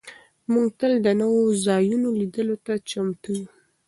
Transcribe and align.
موږ 0.51 0.67
تل 0.79 0.93
د 1.05 1.07
نویو 1.21 1.47
ځایونو 1.65 2.07
لیدلو 2.19 2.55
ته 2.65 2.73
چمتو 2.89 3.29
یو. 3.37 3.45